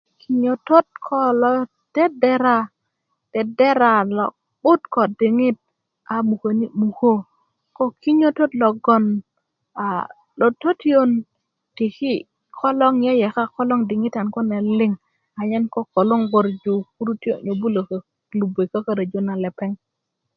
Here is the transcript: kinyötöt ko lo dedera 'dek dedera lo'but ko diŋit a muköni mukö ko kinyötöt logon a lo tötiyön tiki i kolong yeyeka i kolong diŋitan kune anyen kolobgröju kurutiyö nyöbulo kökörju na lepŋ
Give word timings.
kinyötöt 0.21 0.87
ko 1.07 1.17
lo 1.41 1.51
dedera 1.95 2.55
'dek 3.33 3.45
dedera 3.57 3.91
lo'but 4.17 4.81
ko 4.93 5.01
diŋit 5.19 5.57
a 6.13 6.15
muköni 6.27 6.65
mukö 6.79 7.13
ko 7.75 7.83
kinyötöt 8.01 8.51
logon 8.61 9.05
a 9.83 9.85
lo 10.39 10.47
tötiyön 10.61 11.11
tiki 11.77 12.13
i 12.21 12.25
kolong 12.59 12.97
yeyeka 13.05 13.43
i 13.47 13.51
kolong 13.55 13.81
diŋitan 13.89 14.27
kune 14.33 14.55
anyen 15.39 15.65
kolobgröju 15.73 16.73
kurutiyö 16.95 17.35
nyöbulo 17.45 17.81
kökörju 18.71 19.19
na 19.23 19.33
lepŋ 19.43 19.69